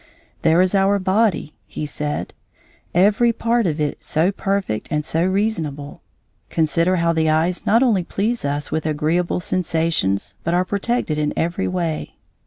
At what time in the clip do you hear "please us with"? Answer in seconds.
8.03-8.87